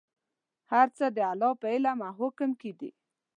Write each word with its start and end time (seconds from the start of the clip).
هر 0.71 0.87
څه 0.97 1.05
د 1.15 1.19
الله 1.31 1.51
په 1.61 1.67
علم 1.73 1.99
او 2.07 2.13
حکم 2.19 2.49
کې 2.61 2.71
دي. 2.79 2.91